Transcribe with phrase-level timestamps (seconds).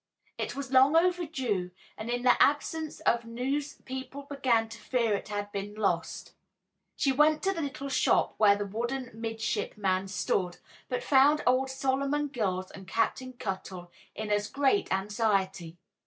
[0.39, 5.27] It was long overdue, and in the absence of news people began to fear it
[5.27, 6.33] had been lost.
[6.95, 10.57] She went to the little shop where the wooden midshipman stood,
[10.89, 15.77] but found old Solomon Gills and Captain Cuttle in as great anxiety.